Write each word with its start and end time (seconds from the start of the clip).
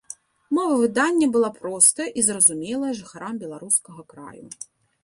Мова 0.57 0.77
выдання 0.83 1.27
была 1.35 1.51
простая 1.59 2.09
і 2.17 2.25
зразумелая 2.29 2.93
жыхарам 3.03 3.33
беларускага 3.47 4.01
краю. 4.15 4.45